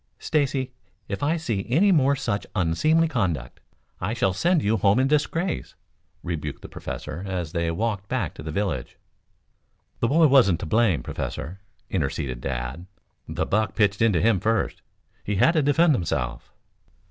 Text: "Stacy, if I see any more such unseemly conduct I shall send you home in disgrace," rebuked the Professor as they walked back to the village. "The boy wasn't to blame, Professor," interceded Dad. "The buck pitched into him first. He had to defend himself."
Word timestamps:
"Stacy, 0.17 0.71
if 1.07 1.21
I 1.21 1.37
see 1.37 1.63
any 1.69 1.91
more 1.91 2.15
such 2.15 2.47
unseemly 2.55 3.07
conduct 3.07 3.59
I 3.99 4.15
shall 4.15 4.33
send 4.33 4.63
you 4.63 4.77
home 4.77 4.97
in 4.97 5.07
disgrace," 5.07 5.75
rebuked 6.23 6.63
the 6.63 6.67
Professor 6.67 7.23
as 7.27 7.51
they 7.51 7.69
walked 7.69 8.09
back 8.09 8.33
to 8.33 8.41
the 8.41 8.49
village. 8.51 8.97
"The 9.99 10.07
boy 10.07 10.25
wasn't 10.25 10.59
to 10.61 10.65
blame, 10.65 11.03
Professor," 11.03 11.59
interceded 11.91 12.41
Dad. 12.41 12.87
"The 13.29 13.45
buck 13.45 13.75
pitched 13.75 14.01
into 14.01 14.21
him 14.21 14.39
first. 14.39 14.81
He 15.23 15.35
had 15.35 15.51
to 15.51 15.61
defend 15.61 15.93
himself." 15.93 16.51